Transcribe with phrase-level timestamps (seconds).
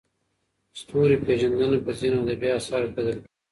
[0.79, 3.33] ستوري پېژندنه په ځینو ادبي اثارو کې لیدل کیږي.